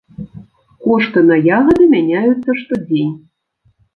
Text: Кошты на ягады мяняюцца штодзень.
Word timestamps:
Кошты 0.85 1.19
на 1.27 1.35
ягады 1.57 1.83
мяняюцца 1.93 2.57
штодзень. 2.61 3.13